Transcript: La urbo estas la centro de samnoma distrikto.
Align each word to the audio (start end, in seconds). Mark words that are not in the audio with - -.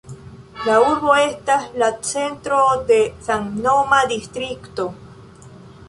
La 0.67 0.77
urbo 0.91 1.17
estas 1.23 1.67
la 1.83 1.91
centro 2.13 2.63
de 2.91 2.99
samnoma 3.29 4.05
distrikto. 4.17 4.93